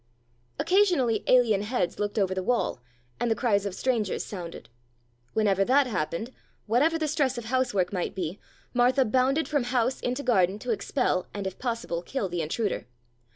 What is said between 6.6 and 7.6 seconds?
whatever the stress of